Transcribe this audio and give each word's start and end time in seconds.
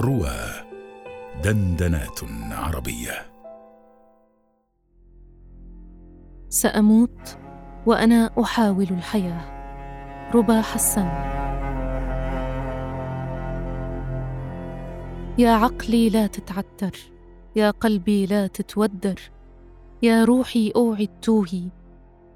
روى 0.00 0.40
دندنات 1.44 2.20
عربية. 2.50 3.12
سأموت 6.48 7.38
وأنا 7.86 8.30
أحاول 8.40 8.86
الحياة. 8.90 9.44
ربا 10.34 10.60
حسان. 10.60 11.06
يا 15.38 15.50
عقلي 15.50 16.10
لا 16.10 16.26
تتعتر 16.26 16.98
يا 17.56 17.70
قلبي 17.70 18.26
لا 18.26 18.46
تتودر 18.46 19.20
يا 20.02 20.24
روحي 20.24 20.72
أوعي 20.76 21.04
التوهي 21.04 21.68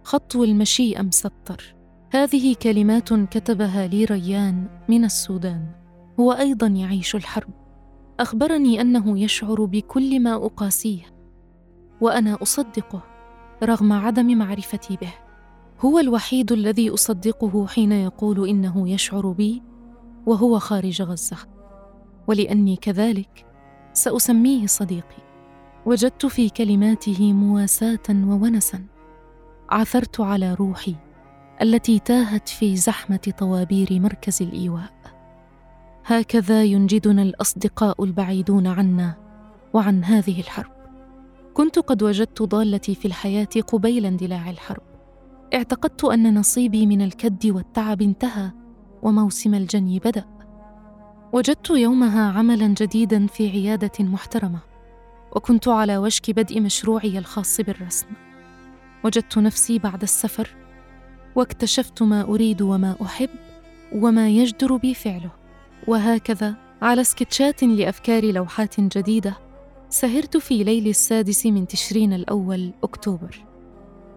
خطو 0.02 0.44
المشيئة 0.44 1.02
مسطر 1.02 1.74
هذه 2.10 2.54
كلمات 2.62 3.12
كتبها 3.12 3.86
لي 3.86 4.04
ريان 4.04 4.68
من 4.88 5.04
السودان. 5.04 5.83
هو 6.20 6.32
أيضا 6.32 6.66
يعيش 6.66 7.14
الحرب. 7.16 7.50
أخبرني 8.20 8.80
أنه 8.80 9.18
يشعر 9.18 9.64
بكل 9.64 10.20
ما 10.20 10.34
أقاسيه 10.34 11.02
وأنا 12.00 12.42
أصدقه 12.42 13.02
رغم 13.62 13.92
عدم 13.92 14.38
معرفتي 14.38 14.96
به. 14.96 15.14
هو 15.80 15.98
الوحيد 15.98 16.52
الذي 16.52 16.90
أصدقه 16.90 17.66
حين 17.66 17.92
يقول 17.92 18.48
إنه 18.48 18.88
يشعر 18.88 19.32
بي 19.32 19.62
وهو 20.26 20.58
خارج 20.58 21.02
غزة. 21.02 21.36
ولأني 22.26 22.76
كذلك 22.76 23.46
سأسميه 23.92 24.66
صديقي. 24.66 25.24
وجدت 25.86 26.26
في 26.26 26.48
كلماته 26.48 27.32
مواساة 27.32 27.98
وونسا. 28.10 28.84
عثرت 29.70 30.20
على 30.20 30.54
روحي 30.54 30.94
التي 31.62 31.98
تاهت 31.98 32.48
في 32.48 32.76
زحمة 32.76 33.32
طوابير 33.38 33.88
مركز 34.00 34.42
الإيواء. 34.42 35.03
هكذا 36.06 36.64
ينجدنا 36.64 37.22
الأصدقاء 37.22 38.04
البعيدون 38.04 38.66
عنا 38.66 39.14
وعن 39.72 40.04
هذه 40.04 40.40
الحرب. 40.40 40.72
كنت 41.54 41.78
قد 41.78 42.02
وجدت 42.02 42.42
ضالتي 42.42 42.94
في 42.94 43.04
الحياة 43.04 43.48
قبيل 43.72 44.06
اندلاع 44.06 44.50
الحرب. 44.50 44.82
اعتقدت 45.54 46.04
أن 46.04 46.38
نصيبي 46.38 46.86
من 46.86 47.02
الكد 47.02 47.46
والتعب 47.46 48.02
انتهى 48.02 48.50
وموسم 49.02 49.54
الجني 49.54 49.98
بدأ. 49.98 50.24
وجدت 51.32 51.70
يومها 51.70 52.32
عملا 52.32 52.66
جديدا 52.66 53.26
في 53.26 53.50
عيادة 53.50 54.04
محترمة. 54.04 54.58
وكنت 55.36 55.68
على 55.68 55.98
وشك 55.98 56.30
بدء 56.30 56.60
مشروعي 56.60 57.18
الخاص 57.18 57.60
بالرسم. 57.60 58.06
وجدت 59.04 59.38
نفسي 59.38 59.78
بعد 59.78 60.02
السفر 60.02 60.56
واكتشفت 61.36 62.02
ما 62.02 62.22
أريد 62.22 62.62
وما 62.62 62.96
أحب 63.02 63.30
وما 63.92 64.28
يجدر 64.28 64.76
بي 64.76 64.94
فعله. 64.94 65.43
وهكذا 65.88 66.54
على 66.82 67.04
سكتشات 67.04 67.62
لأفكار 67.62 68.24
لوحات 68.24 68.80
جديدة 68.80 69.38
سهرت 69.88 70.36
في 70.36 70.64
ليل 70.64 70.88
السادس 70.88 71.46
من 71.46 71.66
تشرين 71.66 72.12
الأول 72.12 72.72
أكتوبر. 72.82 73.44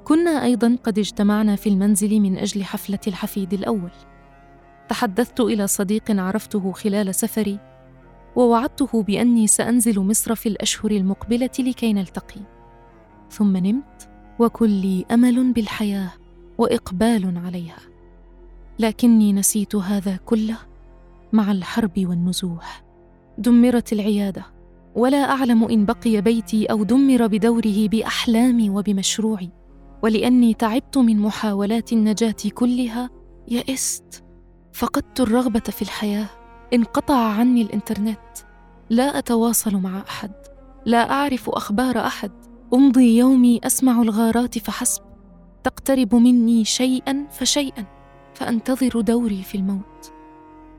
كنا 0.03 0.43
أيضا 0.43 0.77
قد 0.83 0.99
اجتمعنا 0.99 1.55
في 1.55 1.69
المنزل 1.69 2.19
من 2.19 2.37
أجل 2.37 2.63
حفلة 2.63 2.99
الحفيد 3.07 3.53
الأول. 3.53 3.91
تحدثت 4.89 5.39
إلى 5.39 5.67
صديق 5.67 6.03
عرفته 6.11 6.71
خلال 6.71 7.15
سفري 7.15 7.59
ووعدته 8.35 9.03
بأني 9.03 9.47
سأنزل 9.47 9.99
مصر 9.99 10.35
في 10.35 10.49
الأشهر 10.49 10.91
المقبلة 10.91 11.49
لكي 11.59 11.93
نلتقي. 11.93 12.41
ثم 13.31 13.57
نمت 13.57 14.09
وكلي 14.39 15.05
أمل 15.11 15.53
بالحياة 15.53 16.11
وإقبال 16.57 17.41
عليها. 17.45 17.79
لكني 18.79 19.33
نسيت 19.33 19.75
هذا 19.75 20.19
كله 20.25 20.57
مع 21.33 21.51
الحرب 21.51 21.91
والنزوح. 21.97 22.83
دمرت 23.37 23.93
العيادة. 23.93 24.45
ولا 24.95 25.17
أعلم 25.17 25.63
إن 25.63 25.85
بقي 25.85 26.21
بيتي 26.21 26.65
أو 26.65 26.83
دمر 26.83 27.27
بدوره 27.27 27.87
باحلامي 27.87 28.69
وبمشروعي 28.69 29.51
ولأني 30.03 30.53
تعبت 30.53 30.97
من 30.97 31.19
محاولات 31.19 31.93
النجاة 31.93 32.35
كلها 32.53 33.09
يئست. 33.47 34.23
فقدت 34.73 35.19
الرغبة 35.19 35.59
في 35.59 35.81
الحياة. 35.81 36.29
انقطع 36.73 37.17
عني 37.17 37.61
الإنترنت. 37.61 38.19
لا 38.89 39.17
أتواصل 39.17 39.75
مع 39.75 40.03
أحد. 40.09 40.31
لا 40.85 41.11
أعرف 41.11 41.49
أخبار 41.49 41.99
أحد. 41.99 42.31
أمضي 42.73 43.17
يومي 43.17 43.59
أسمع 43.63 44.01
الغارات 44.01 44.57
فحسب. 44.57 45.01
تقترب 45.63 46.15
مني 46.15 46.65
شيئا 46.65 47.27
فشيئا. 47.31 47.85
فأنتظر 48.33 49.01
دوري 49.01 49.43
في 49.43 49.55
الموت. 49.55 50.16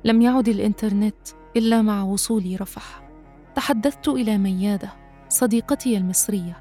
لم 0.05 0.23
يعد 0.23 0.49
الإنترنت 0.49 1.29
إلا 1.57 1.83
مع 1.83 2.03
وصولي 2.03 2.57
رفح. 2.57 3.03
تحدثت 3.55 4.09
إلى 4.09 4.39
ميادة 4.39 4.93
صديقتي 5.29 5.97
المصرية. 5.97 6.57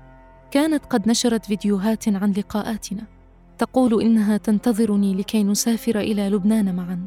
كانت 0.51 0.85
قد 0.85 1.09
نشرت 1.09 1.45
فيديوهات 1.45 2.07
عن 2.07 2.31
لقاءاتنا. 2.31 3.03
تقول 3.57 4.01
إنها 4.01 4.37
تنتظرني 4.37 5.15
لكي 5.15 5.43
نسافر 5.43 5.99
إلى 5.99 6.29
لبنان 6.29 6.75
معا. 6.75 7.05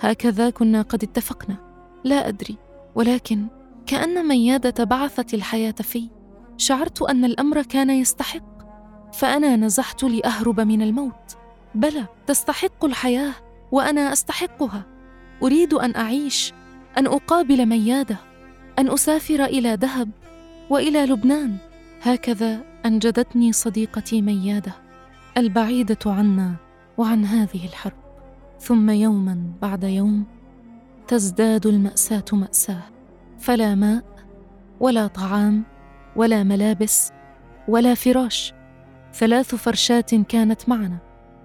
هكذا 0.00 0.50
كنا 0.50 0.82
قد 0.82 1.02
اتفقنا. 1.02 1.56
لا 2.04 2.28
أدري 2.28 2.56
ولكن 2.94 3.46
كأن 3.86 4.28
ميادة 4.28 4.84
بعثت 4.84 5.34
الحياة 5.34 5.72
في 5.72 6.08
شعرت 6.56 7.02
أن 7.02 7.24
الأمر 7.24 7.62
كان 7.62 7.90
يستحق. 7.90 8.54
فأنا 9.12 9.56
نزحت 9.56 10.04
لأهرب 10.04 10.60
من 10.60 10.82
الموت. 10.82 11.36
بلى 11.74 12.06
تستحق 12.26 12.84
الحياة 12.84 13.32
وأنا 13.72 14.12
أستحقها. 14.12 14.93
أريد 15.44 15.74
أن 15.74 15.96
أعيش 15.96 16.52
أن 16.98 17.06
أقابل 17.06 17.66
ميادة 17.66 18.16
أن 18.78 18.90
أسافر 18.90 19.44
إلى 19.44 19.76
دهب 19.76 20.10
وإلى 20.70 21.06
لبنان. 21.06 21.56
هكذا 22.02 22.60
أنجدتني 22.86 23.52
صديقتي 23.52 24.22
ميادة 24.22 24.72
البعيدة 25.36 25.98
عنا 26.06 26.54
وعن 26.98 27.24
هذه 27.24 27.64
الحرب. 27.66 27.96
ثم 28.60 28.90
يوما 28.90 29.52
بعد 29.62 29.84
يوم 29.84 30.24
تزداد 31.08 31.66
المأساة 31.66 32.24
مأساة 32.32 32.82
فلا 33.38 33.74
ماء 33.74 34.04
ولا 34.80 35.06
طعام 35.06 35.64
ولا 36.16 36.42
ملابس 36.42 37.12
ولا 37.68 37.94
فراش. 37.94 38.54
ثلاث 39.14 39.54
فرشات 39.54 40.14
كانت 40.14 40.68
معنا 40.68 40.98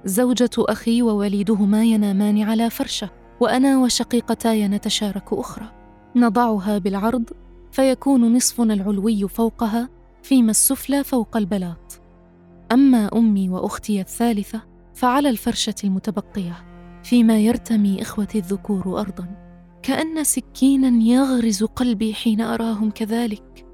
زوجة 0.06 0.50
أخي 0.58 1.02
ووليدهما 1.02 1.84
ينامان 1.84 2.42
على 2.42 2.70
فرشة. 2.70 3.19
وأنا 3.40 3.78
وشقيقتاي 3.78 4.68
نتشارك 4.68 5.34
أخرى. 5.34 5.72
نضعها 6.16 6.78
بالعرض 6.78 7.30
فيكون 7.72 8.36
نصفنا 8.36 8.74
العلوي 8.74 9.28
فوقها 9.28 9.90
فيما 10.24 10.52
السفلى 10.52 11.04
فوق 11.04 11.38
البلاط. 11.38 12.02
أما 12.72 13.10
أمي 13.14 13.50
وأختي 13.50 14.02
الثالثة 14.02 14.62
فعلى 14.94 15.30
الفرشة 15.30 15.76
المتبقية 15.84 16.66
فيما 17.04 17.40
يرتمي 17.40 18.02
إخوتي 18.02 18.38
الذكور 18.38 19.00
ارضا. 19.00 19.28
كأن 19.84 20.24
سكينا 20.24 21.04
يغرز 21.04 21.64
قلبي 21.64 22.14
حين 22.14 22.42
أراهم 22.42 22.92
كذلك. 22.92 23.66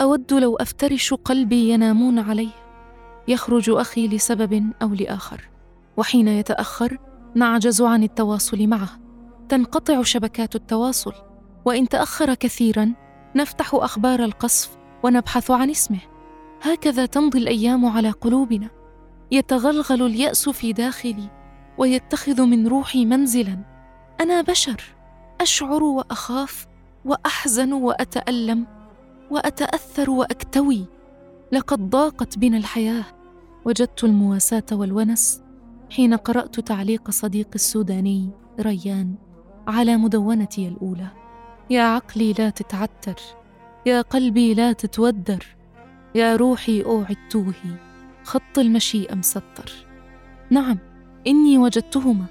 أود 0.00 0.32
لو 0.32 0.56
أفترش 0.56 1.14
قلبي 1.14 1.70
ينامون 1.70 2.18
عليه. 2.18 2.62
يخرج 3.28 3.70
أخي 3.70 4.08
لسبب 4.08 4.72
أو 4.82 4.94
لآخر 4.94 5.48
وحين 5.96 6.28
يتأخر 6.28 6.98
نعجز 7.34 7.82
عن 7.82 8.02
التواصل 8.02 8.66
معه. 8.66 8.88
تنقطع 9.48 10.02
شبكات 10.02 10.54
التواصل. 10.54 11.12
وإن 11.64 11.88
تأخر 11.88 12.34
كثيرا 12.34 12.92
نفتح 13.36 13.74
أخبار 13.74 14.24
القصف 14.24 14.76
ونبحث 15.02 15.50
عن 15.50 15.70
اسمه. 15.70 16.00
هكذا 16.62 17.06
تمضي 17.06 17.38
الأيام 17.38 17.86
على 17.86 18.10
قلوبنا. 18.10 18.70
يتغلغل 19.30 20.02
اليأس 20.02 20.48
في 20.48 20.72
داخلي 20.72 21.30
ويتخذ 21.78 22.42
من 22.42 22.66
روحي 22.66 23.04
منزلا. 23.04 23.58
أنا 24.20 24.42
بشر 24.42 24.82
أشعر 25.40 25.82
وأخاف 25.82 26.66
وأحزن 27.04 27.72
وأتألم 27.72 28.66
وأتأثر 29.30 30.10
وأكتوي. 30.10 30.86
لقد 31.52 31.90
ضاقت 31.90 32.38
بنا 32.38 32.56
الحياة. 32.56 33.04
وجدت 33.64 34.04
المواساة 34.04 34.64
والونس. 34.72 35.42
حين 35.92 36.14
قرأت 36.14 36.60
تعليق 36.60 37.10
صديقي 37.10 37.54
السوداني 37.54 38.30
ريان 38.60 39.14
على 39.68 39.96
مدونتي 39.96 40.68
الأولى. 40.68 41.06
يا 41.70 41.82
عقلي 41.82 42.32
لا 42.32 42.50
تتعتر 42.50 43.14
يا 43.86 44.00
قلبي 44.00 44.54
لا 44.54 44.72
تتودر 44.72 45.46
يا 46.14 46.36
روحي 46.36 46.82
اوعي 46.82 47.12
التوهي 47.12 47.76
خط 48.24 48.58
المشيئه 48.58 49.14
مسطر 49.14 49.72
نعم 50.50 50.78
إني 51.26 51.58
وجدتهما. 51.58 52.24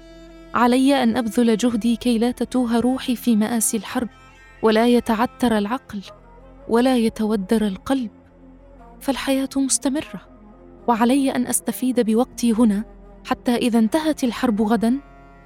علي 0.54 1.02
أن 1.02 1.16
أبذل 1.16 1.56
جهدي 1.56 1.96
كي 1.96 2.18
لا 2.18 2.30
تتوه 2.30 2.80
روحي 2.80 3.16
في 3.16 3.36
مآسي 3.36 3.76
الحرب 3.76 4.08
ولا 4.62 4.86
يتعتر 4.86 5.58
العقل 5.58 6.02
ولا 6.68 6.96
يتودر 6.96 7.66
القلب. 7.66 8.10
فالحياة 9.00 9.48
مستمرة 9.56 10.20
وعلي 10.88 11.30
أن 11.30 11.46
أستفيد 11.46 12.00
بوقتي 12.00 12.52
هنا 12.52 12.84
حتى 13.24 13.56
إذا 13.56 13.78
انتهت 13.78 14.24
الحرب 14.24 14.62
غدا 14.62 15.00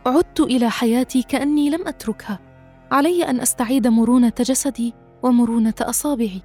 عدت 0.07 0.41
إلى 0.41 0.71
حياتي 0.71 1.23
كأني 1.23 1.71
لم 1.71 1.89
أتركها. 1.89 2.39
علي 2.91 3.25
أن 3.25 3.41
أستعيد 3.41 3.87
مرونة 3.87 4.33
جسدي 4.41 4.95
ومرونة 5.23 5.75
أصابعي. 5.81 6.43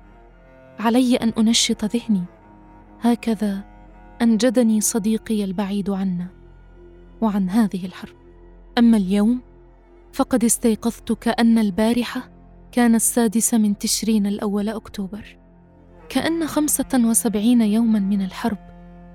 علي 0.79 1.15
أن 1.15 1.33
أنشط 1.37 1.85
ذهني. 1.85 2.23
هكذا 3.01 3.63
أنجدني 4.21 4.81
صديقي 4.81 5.43
البعيد 5.43 5.89
عنا. 5.89 6.27
وعن 7.21 7.49
هذه 7.49 7.85
الحرب. 7.85 8.15
أما 8.77 8.97
اليوم 8.97 9.41
فقد 10.13 10.43
استيقظت 10.43 11.11
كأن 11.11 11.57
البارحة 11.57 12.31
كان 12.71 12.95
السادس 12.95 13.53
من 13.53 13.77
تشرين 13.77 14.27
الأول 14.27 14.69
أكتوبر. 14.69 15.37
كأن 16.09 16.47
خمسة 16.47 17.01
وسبعين 17.05 17.61
يوما 17.61 17.99
من 17.99 18.21
الحرب 18.21 18.57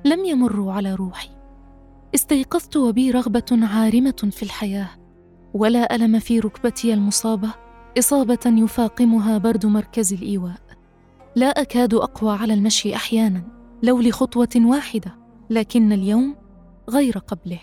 لم 0.04 0.24
يمروا 0.24 0.72
على 0.72 0.94
روحي. 0.94 1.35
استيقظت 2.14 2.76
وبي 2.76 3.10
رغبة 3.10 3.44
عارمة 3.52 4.30
في 4.30 4.42
الحياة 4.42 4.88
ولا 5.54 5.94
ألم 5.94 6.18
في 6.18 6.40
ركبتي 6.40 6.94
المصابة 6.94 7.48
إصابة 7.98 8.38
يفاقمها 8.46 9.38
برد 9.38 9.66
مركز 9.66 10.12
الإيواء. 10.12 10.60
لا 11.36 11.46
أكاد 11.46 11.94
أقوى 11.94 12.32
على 12.32 12.54
المشي 12.54 12.94
أحيانا 12.94 13.42
لو 13.82 14.00
لخطوة 14.00 14.48
واحدة 14.56 15.14
لكن 15.50 15.92
اليوم 15.92 16.36
غير 16.90 17.18
قبله. 17.18 17.60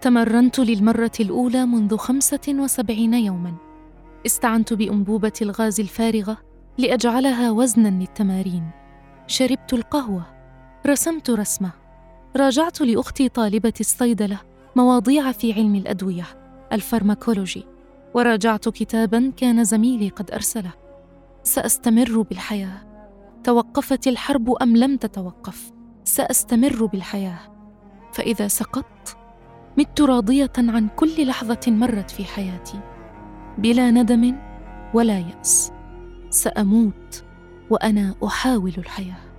تمرنت 0.00 0.58
للمرة 0.58 1.12
الأولى 1.20 1.66
منذ 1.66 1.96
خمسة 1.96 2.40
وسبعين 2.48 3.14
يوما. 3.14 3.54
استعنت 4.26 4.72
بأنبوبة 4.72 5.32
الغاز 5.42 5.80
الفارغة 5.80 6.38
لأجعلها 6.78 7.50
وزنا 7.50 7.88
للتمارين. 7.88 8.70
شربت 9.26 9.72
القهوة 9.72 10.26
رسمت 10.86 11.30
رسمة. 11.30 11.81
راجعت 12.36 12.80
لأختي 12.80 13.28
طالبة 13.28 13.72
الصيدلة 13.80 14.38
مواضيع 14.76 15.32
في 15.32 15.52
علم 15.52 15.74
الأدوية 15.74 16.24
الفارماكولوجي 16.72 17.64
وراجعت 18.14 18.68
كتابا 18.68 19.32
كان 19.36 19.64
زميلي 19.64 20.08
قد 20.08 20.30
أرسله. 20.30 20.70
سأستمر 21.42 22.22
بالحياة. 22.22 22.82
توقفت 23.44 24.06
الحرب 24.06 24.50
أم 24.62 24.76
لم 24.76 24.96
تتوقف؟ 24.96 25.72
سأستمر 26.04 26.86
بالحياة. 26.86 27.38
فإذا 28.12 28.48
سقطت 28.48 29.16
مت 29.78 30.00
راضية 30.00 30.52
عن 30.58 30.88
كل 30.88 31.26
لحظة 31.26 31.60
مرت 31.66 32.10
في 32.10 32.24
حياتي. 32.24 32.80
بلا 33.58 33.90
ندم 33.90 34.36
ولا 34.94 35.18
يأس. 35.18 35.72
سأموت 36.30 37.24
وأنا 37.70 38.14
أحاول 38.24 38.72
الحياة. 38.78 39.31